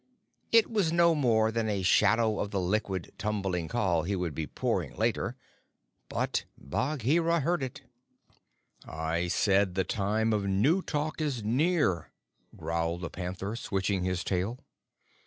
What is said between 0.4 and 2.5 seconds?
It was no more than a shadow of